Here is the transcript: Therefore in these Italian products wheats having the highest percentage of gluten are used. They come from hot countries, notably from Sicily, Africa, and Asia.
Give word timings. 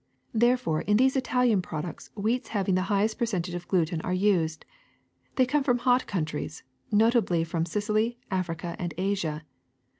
Therefore 0.33 0.81
in 0.81 0.97
these 0.97 1.15
Italian 1.15 1.61
products 1.61 2.09
wheats 2.15 2.47
having 2.47 2.73
the 2.73 2.81
highest 2.89 3.19
percentage 3.19 3.53
of 3.53 3.67
gluten 3.67 4.01
are 4.01 4.11
used. 4.15 4.65
They 5.35 5.45
come 5.45 5.63
from 5.63 5.77
hot 5.77 6.07
countries, 6.07 6.63
notably 6.91 7.43
from 7.43 7.67
Sicily, 7.67 8.17
Africa, 8.31 8.75
and 8.79 8.95
Asia. 8.97 9.43